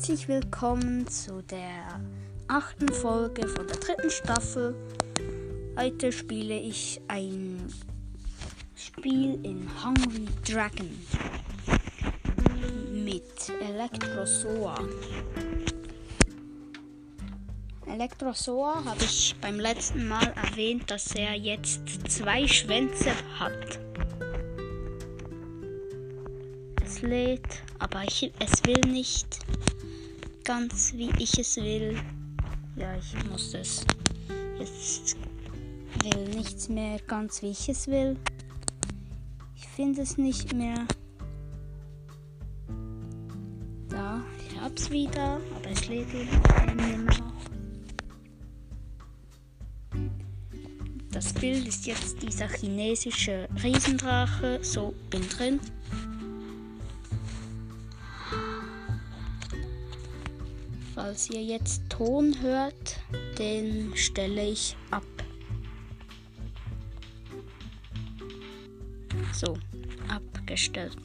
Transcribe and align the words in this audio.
herzlich 0.00 0.28
willkommen 0.28 1.06
zu 1.08 1.42
der 1.42 2.00
achten 2.48 2.88
Folge 2.88 3.46
von 3.46 3.66
der 3.66 3.76
dritten 3.76 4.08
Staffel. 4.08 4.74
Heute 5.78 6.10
spiele 6.10 6.58
ich 6.58 7.02
ein 7.08 7.70
Spiel 8.74 9.38
in 9.44 9.68
Hungry 9.84 10.26
Dragon 10.50 10.88
mit 12.94 13.52
Elektrosoa. 13.60 14.78
Elektrosoa 17.86 18.82
habe 18.82 19.04
ich 19.04 19.36
beim 19.42 19.60
letzten 19.60 20.08
Mal 20.08 20.32
erwähnt, 20.46 20.90
dass 20.90 21.14
er 21.14 21.34
jetzt 21.34 22.10
zwei 22.10 22.48
Schwänze 22.48 23.10
hat. 23.38 23.78
Es 26.82 27.02
lädt, 27.02 27.62
aber 27.78 28.02
ich, 28.04 28.32
es 28.38 28.64
will 28.64 28.80
nicht 28.90 29.40
ganz 30.44 30.92
wie 30.94 31.10
ich 31.18 31.38
es 31.38 31.56
will. 31.56 31.96
Ja, 32.76 32.94
ich 32.96 33.14
muss 33.28 33.54
es. 33.54 33.84
Jetzt 34.58 35.16
will 36.02 36.28
nichts 36.34 36.68
mehr 36.68 36.98
ganz 37.06 37.42
wie 37.42 37.50
ich 37.50 37.68
es 37.68 37.88
will. 37.88 38.16
Ich 39.56 39.66
finde 39.68 40.02
es 40.02 40.16
nicht 40.18 40.54
mehr. 40.54 40.86
Da, 43.88 44.22
ich 44.38 44.60
hab's 44.60 44.90
wieder, 44.90 45.40
aber 45.56 45.70
es 45.70 45.88
lädt 45.88 46.12
eben 46.14 47.04
noch. 47.06 47.30
Das 51.10 51.32
Bild 51.32 51.66
ist 51.66 51.86
jetzt 51.86 52.22
dieser 52.22 52.48
chinesische 52.48 53.48
Riesendrache. 53.62 54.60
So, 54.62 54.94
bin 55.10 55.28
drin. 55.28 55.60
Falls 61.02 61.30
ihr 61.30 61.42
jetzt 61.42 61.80
Ton 61.88 62.36
hört, 62.42 63.00
den 63.38 63.90
stelle 63.96 64.50
ich 64.50 64.76
ab. 64.90 65.02
So, 69.32 69.56
abgestellt. 70.08 70.98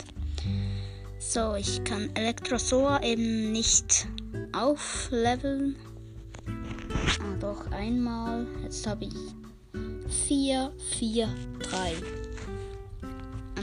So, 1.18 1.56
ich 1.56 1.82
kann 1.86 2.14
Elektrosoa 2.14 3.04
eben 3.04 3.54
nicht 3.54 4.10
aufleveln. 4.52 5.78
Ah, 6.46 7.38
doch 7.40 7.72
einmal. 7.72 8.46
Jetzt 8.64 8.86
habe 8.86 9.06
ich 9.06 9.16
4, 10.28 10.74
4, 11.00 11.30
3. 11.59 11.94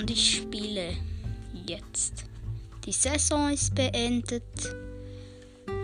Und 0.00 0.10
ich 0.10 0.38
spiele 0.38 0.94
jetzt. 1.66 2.24
Die 2.86 2.92
Saison 2.92 3.52
ist 3.52 3.74
beendet. 3.74 4.42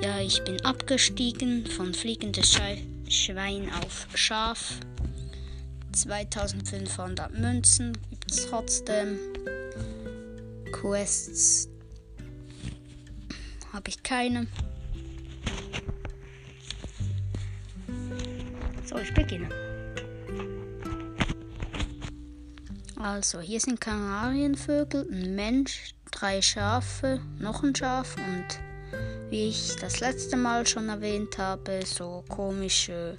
Ja, 0.01 0.21
ich 0.21 0.45
bin 0.45 0.65
abgestiegen 0.65 1.67
von 1.67 1.93
fliegendes 1.93 2.57
Schwein 3.09 3.69
auf 3.83 4.07
Schaf. 4.15 4.79
2500 5.93 7.37
Münzen 7.37 7.99
gibt 8.09 8.31
es 8.31 8.47
trotzdem. 8.47 9.19
Quests 10.73 11.69
habe 13.73 13.89
ich 13.89 14.03
keine. 14.05 14.47
So, 18.85 18.99
ich 18.99 19.13
beginne. 19.15 19.49
Also, 22.97 23.41
hier 23.41 23.61
sind 23.61 23.81
Kanarienvögel, 23.81 25.09
ein 25.11 25.35
Mensch, 25.35 25.95
drei 26.13 26.41
Schafe, 26.41 27.21
noch 27.39 27.65
ein 27.65 27.75
Schaf 27.75 28.17
und 28.17 28.61
wie 29.31 29.49
ich 29.49 29.77
das 29.77 30.01
letzte 30.01 30.37
Mal 30.37 30.67
schon 30.67 30.89
erwähnt 30.89 31.37
habe, 31.39 31.81
so 31.85 32.25
komische 32.29 33.17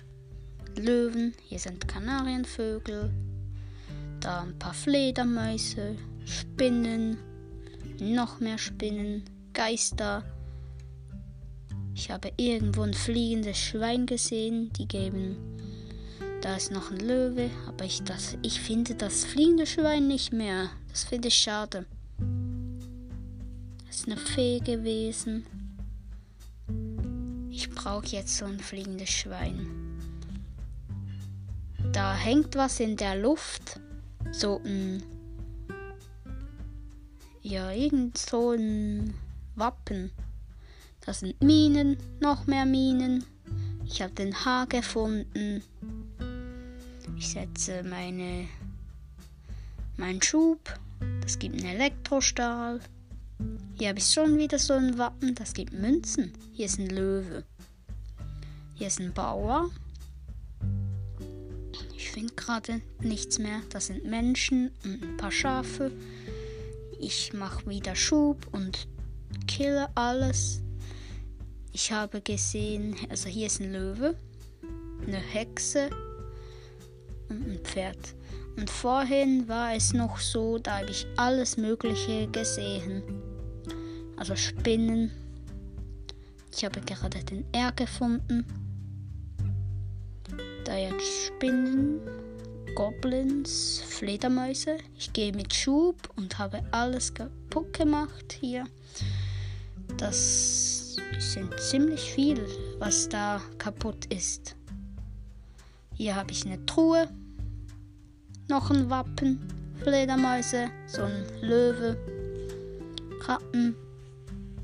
Löwen. 0.75 1.33
Hier 1.47 1.59
sind 1.59 1.87
Kanarienvögel, 1.87 3.11
da 4.19 4.41
ein 4.41 4.57
paar 4.57 4.73
Fledermäuse, 4.73 5.95
Spinnen, 6.25 7.17
noch 7.99 8.39
mehr 8.39 8.57
Spinnen, 8.57 9.23
Geister. 9.53 10.23
Ich 11.93 12.09
habe 12.09 12.31
irgendwo 12.37 12.81
ein 12.83 12.93
fliegendes 12.93 13.57
Schwein 13.57 14.05
gesehen, 14.05 14.71
die 14.73 14.87
geben. 14.87 15.35
Da 16.41 16.55
ist 16.55 16.71
noch 16.71 16.91
ein 16.91 16.99
Löwe, 16.99 17.49
aber 17.67 17.85
ich, 17.85 18.01
das, 18.03 18.37
ich 18.41 18.61
finde 18.61 18.95
das 18.95 19.25
fliegende 19.25 19.65
Schwein 19.65 20.07
nicht 20.07 20.31
mehr. 20.31 20.69
Das 20.89 21.03
finde 21.03 21.27
ich 21.27 21.35
schade. 21.35 21.85
Das 23.85 23.97
ist 23.97 24.07
eine 24.07 24.17
Fee 24.17 24.59
gewesen. 24.59 25.45
Brauche 27.81 28.07
jetzt 28.07 28.35
so 28.35 28.43
ein 28.43 28.59
fliegendes 28.59 29.09
Schwein. 29.09 29.65
Da 31.93 32.13
hängt 32.13 32.57
was 32.57 32.81
in 32.81 32.97
der 32.97 33.15
Luft. 33.15 33.79
So 34.31 34.61
ein. 34.65 35.01
Ja, 37.41 37.71
irgend 37.71 38.17
so 38.17 38.51
ein 38.51 39.13
Wappen. 39.55 40.11
Das 41.05 41.21
sind 41.21 41.41
Minen, 41.41 41.95
noch 42.19 42.47
mehr 42.47 42.65
Minen. 42.65 43.23
Ich 43.85 44.01
habe 44.01 44.11
den 44.11 44.35
Haar 44.35 44.67
gefunden. 44.67 45.63
Ich 47.15 47.29
setze 47.29 47.83
meine 47.83 48.49
meinen 49.95 50.21
Schub. 50.21 50.77
Das 51.21 51.39
gibt 51.39 51.55
einen 51.55 51.79
Elektrostahl. 51.79 52.81
Hier 53.77 53.87
habe 53.87 53.99
ich 53.99 54.05
schon 54.05 54.37
wieder 54.37 54.59
so 54.59 54.73
ein 54.73 54.97
Wappen, 54.97 55.33
das 55.33 55.53
gibt 55.53 55.71
Münzen. 55.71 56.33
Hier 56.51 56.65
ist 56.65 56.77
ein 56.77 56.89
Löwe. 56.89 57.45
Hier 58.79 58.87
ist 58.87 58.99
ein 58.99 59.13
Bauer. 59.13 59.69
Ich 61.95 62.09
finde 62.09 62.33
gerade 62.33 62.81
nichts 63.01 63.37
mehr. 63.37 63.61
Das 63.69 63.87
sind 63.87 64.05
Menschen 64.05 64.71
und 64.83 65.03
ein 65.03 65.17
paar 65.17 65.31
Schafe. 65.31 65.91
Ich 66.99 67.33
mache 67.33 67.67
wieder 67.69 67.95
Schub 67.95 68.47
und 68.51 68.87
kille 69.47 69.87
alles. 69.93 70.63
Ich 71.71 71.91
habe 71.91 72.21
gesehen, 72.21 72.95
also 73.09 73.29
hier 73.29 73.45
ist 73.45 73.61
ein 73.61 73.71
Löwe, 73.71 74.15
eine 75.05 75.17
Hexe 75.17 75.91
und 77.29 77.47
ein 77.47 77.59
Pferd. 77.59 78.15
Und 78.57 78.71
vorhin 78.71 79.47
war 79.47 79.75
es 79.75 79.93
noch 79.93 80.19
so, 80.19 80.57
da 80.57 80.79
habe 80.79 80.89
ich 80.89 81.05
alles 81.15 81.57
Mögliche 81.57 82.27
gesehen 82.27 83.03
also 84.19 84.35
Spinnen. 84.35 85.11
Ich 86.51 86.65
habe 86.65 86.81
gerade 86.81 87.23
den 87.23 87.45
R 87.53 87.71
gefunden. 87.71 88.45
Da 90.69 90.77
jetzt 90.77 91.25
Spinnen, 91.25 91.99
Goblins, 92.75 93.81
Fledermäuse. 93.87 94.77
Ich 94.95 95.11
gehe 95.13 95.33
mit 95.33 95.51
Schub 95.51 95.95
und 96.15 96.37
habe 96.37 96.61
alles 96.69 97.11
kaputt 97.11 97.73
gemacht 97.73 98.37
hier. 98.39 98.65
Das 99.97 100.95
sind 101.17 101.59
ziemlich 101.59 102.01
viel, 102.01 102.45
was 102.77 103.09
da 103.09 103.41
kaputt 103.57 104.13
ist. 104.13 104.55
Hier 105.95 106.15
habe 106.15 106.31
ich 106.33 106.45
eine 106.45 106.63
Truhe, 106.67 107.09
noch 108.47 108.69
ein 108.69 108.91
Wappen, 108.91 109.39
Fledermäuse, 109.81 110.69
so 110.85 111.01
ein 111.01 111.25
Löwe, 111.41 111.97
Ratten, 113.21 113.75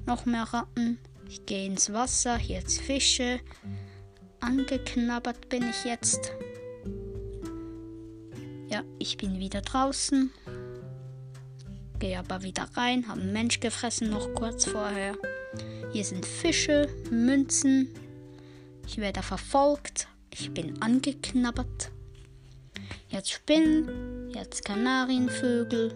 noch 0.05 0.27
mehr 0.27 0.43
Ratten. 0.43 0.99
Ich 1.27 1.47
gehe 1.47 1.65
ins 1.65 1.91
Wasser, 1.91 2.37
jetzt 2.37 2.79
Fische. 2.79 3.39
Angeknabbert 4.45 5.49
bin 5.49 5.67
ich 5.67 5.85
jetzt. 5.85 6.31
Ja, 8.67 8.83
ich 8.99 9.17
bin 9.17 9.39
wieder 9.39 9.61
draußen. 9.61 10.29
Gehe 11.97 12.19
aber 12.19 12.43
wieder 12.43 12.69
rein, 12.75 13.07
habe 13.07 13.21
einen 13.21 13.33
Mensch 13.33 13.59
gefressen 13.59 14.11
noch 14.11 14.35
kurz 14.35 14.65
vorher. 14.65 15.17
Hier 15.91 16.05
sind 16.05 16.27
Fische, 16.27 16.87
Münzen. 17.09 17.89
Ich 18.85 18.99
werde 18.99 19.23
verfolgt. 19.23 20.07
Ich 20.31 20.53
bin 20.53 20.79
angeknabbert. 20.79 21.89
Jetzt 23.09 23.31
Spinnen, 23.31 24.29
jetzt 24.29 24.63
Kanarienvögel. 24.63 25.91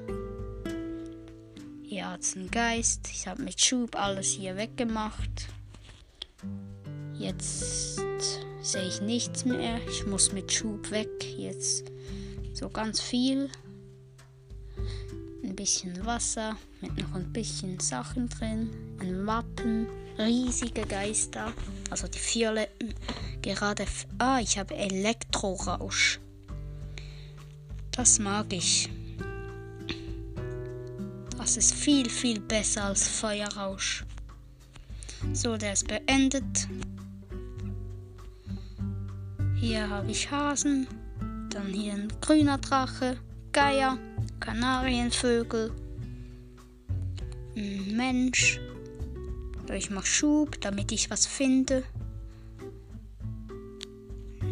Hier 1.84 2.10
hat 2.10 2.22
es 2.22 2.36
einen 2.36 2.50
Geist. 2.50 3.10
Ich 3.12 3.28
habe 3.28 3.44
mit 3.44 3.62
Schub 3.62 3.96
alles 3.96 4.30
hier 4.30 4.58
weggemacht. 4.58 5.50
Jetzt 7.20 8.00
sehe 8.62 8.88
ich 8.88 9.02
nichts 9.02 9.44
mehr. 9.44 9.78
Ich 9.90 10.06
muss 10.06 10.32
mit 10.32 10.54
Schub 10.54 10.90
weg. 10.90 11.10
Jetzt 11.38 11.92
so 12.54 12.70
ganz 12.70 13.02
viel. 13.02 13.50
Ein 15.44 15.54
bisschen 15.54 16.06
Wasser 16.06 16.56
mit 16.80 16.98
noch 16.98 17.14
ein 17.16 17.34
bisschen 17.34 17.78
Sachen 17.82 18.30
drin. 18.30 18.70
Ein 19.02 19.28
Wappen. 19.28 19.88
Riesige 20.18 20.84
Geister. 20.84 21.52
Also 21.90 22.08
die 22.08 22.20
violetten. 22.20 22.94
Gerade. 23.42 23.86
Ah, 24.18 24.40
ich 24.40 24.58
habe 24.58 24.74
Elektrorausch. 24.76 26.22
Das 27.92 28.18
mag 28.20 28.46
ich. 28.54 28.88
Das 31.38 31.58
ist 31.58 31.74
viel, 31.74 32.10
viel 32.10 32.40
besser 32.40 32.86
als 32.86 33.10
Feuerrausch. 33.10 34.06
So, 35.34 35.58
der 35.58 35.74
ist 35.74 35.86
beendet. 35.86 36.70
Hier 39.60 39.90
habe 39.90 40.10
ich 40.10 40.32
Hasen. 40.32 40.88
Dann 41.50 41.68
hier 41.74 41.94
ein 41.94 42.08
grüner 42.22 42.60
Drache, 42.60 43.18
Geier, 43.52 43.98
Kanarienvögel, 44.40 45.74
ein 47.58 47.98
Mensch. 47.98 48.62
Ich 49.74 49.90
mache 49.90 50.06
Schub, 50.06 50.62
damit 50.62 50.94
ich 50.94 51.10
was 51.10 51.26
finde. 51.26 51.84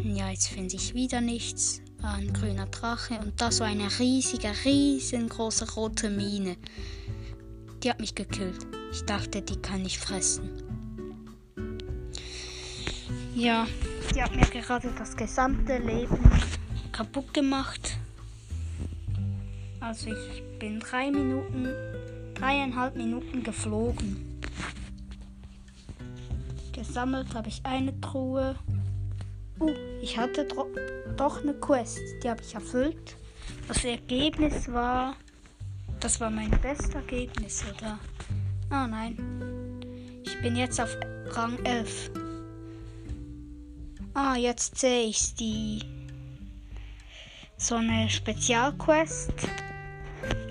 Ja, 0.04 0.28
jetzt 0.28 0.48
finde 0.48 0.76
ich 0.76 0.92
wieder 0.92 1.22
nichts. 1.22 1.80
Ein 2.02 2.32
grüner 2.34 2.66
Drache 2.66 3.18
und 3.18 3.40
da 3.40 3.50
so 3.50 3.64
eine 3.64 3.88
riesige, 3.98 4.52
riesengroße 4.64 5.72
rote 5.72 6.10
Mine. 6.10 6.56
Die 7.82 7.88
hat 7.88 8.00
mich 8.00 8.14
gekillt. 8.14 8.66
Ich 8.92 9.04
dachte, 9.04 9.40
die 9.40 9.56
kann 9.56 9.86
ich 9.86 9.98
fressen. 9.98 10.50
Ja, 13.34 13.66
die 14.14 14.22
hat 14.22 14.34
mir 14.34 14.46
gerade 14.46 14.90
das 14.98 15.16
gesamte 15.16 15.78
Leben 15.78 16.18
kaputt 16.92 17.32
gemacht. 17.32 17.96
Also 19.80 20.10
ich 20.10 20.42
bin 20.58 20.80
drei 20.80 21.10
Minuten, 21.10 21.68
dreieinhalb 22.34 22.96
Minuten 22.96 23.42
geflogen. 23.42 24.40
Gesammelt 26.72 27.34
habe 27.34 27.48
ich 27.48 27.60
eine 27.64 27.98
Truhe. 28.00 28.56
Uh, 29.60 29.74
ich 30.02 30.18
hatte 30.18 30.46
doch 31.16 31.42
eine 31.42 31.54
Quest, 31.54 32.00
die 32.22 32.30
habe 32.30 32.42
ich 32.42 32.54
erfüllt. 32.54 33.16
Das 33.66 33.84
Ergebnis 33.84 34.72
war, 34.72 35.14
das 36.00 36.20
war 36.20 36.30
mein 36.30 36.50
bestes 36.62 36.94
Ergebnis, 36.94 37.64
oder? 37.76 37.98
Ah 38.70 38.86
nein, 38.86 39.16
ich 40.24 40.40
bin 40.42 40.56
jetzt 40.56 40.80
auf 40.80 40.96
Rang 41.30 41.58
11. 41.64 42.10
Ah, 44.20 44.34
jetzt 44.34 44.76
sehe 44.76 45.04
ich 45.04 45.36
die 45.36 45.80
so 47.56 47.76
eine 47.76 48.10
Spezialquest, 48.10 49.30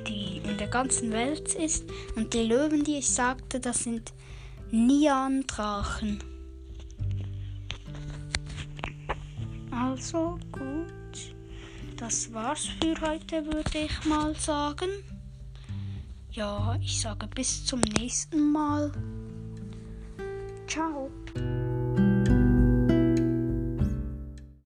die 0.08 0.38
in 0.38 0.58
der 0.58 0.70
ganzen 0.70 1.12
Welt 1.12 1.54
ist. 1.54 1.84
Und 2.16 2.34
die 2.34 2.44
Löwen, 2.44 2.86
die 2.86 3.00
ich 3.00 3.10
sagte, 3.10 3.60
das 3.60 3.80
sind 3.80 4.14
Nian-Drachen. 4.72 6.24
Also 9.70 10.40
gut, 10.50 11.36
das 11.98 12.34
war's 12.34 12.70
für 12.82 12.96
heute, 13.02 13.46
würde 13.48 13.80
ich 13.80 14.06
mal 14.06 14.34
sagen. 14.36 14.88
Ja, 16.32 16.80
ich 16.82 17.02
sage 17.02 17.28
bis 17.28 17.66
zum 17.66 17.82
nächsten 17.82 18.50
Mal. 18.54 18.94
Ciao. 20.68 21.12